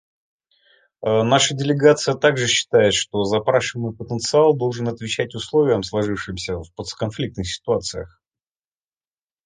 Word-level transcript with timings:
Наша 1.21 1.53
делегация 1.53 2.15
также 2.15 2.47
считает, 2.47 2.95
что 2.95 3.23
запрашиваемый 3.23 3.95
потенциал 3.95 4.57
должен 4.57 4.87
отвечать 4.87 5.35
условиям, 5.35 5.83
сложившимся 5.83 6.57
в 6.57 6.73
постконфликтных 6.73 7.47
ситуациях. 7.47 8.19